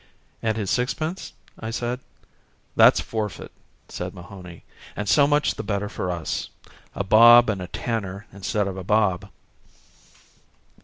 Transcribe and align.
"And 0.41 0.57
his 0.57 0.71
sixpence...?" 0.71 1.33
I 1.59 1.69
said. 1.69 1.99
"That's 2.75 2.99
forfeit," 2.99 3.51
said 3.87 4.15
Mahony. 4.15 4.63
"And 4.95 5.07
so 5.07 5.27
much 5.27 5.53
the 5.53 5.61
better 5.63 5.89
for 5.89 6.09
us—a 6.09 7.03
bob 7.03 7.51
and 7.51 7.61
a 7.61 7.67
tanner 7.67 8.25
instead 8.33 8.67
of 8.67 8.77
a 8.77 8.83
bob." 8.83 9.29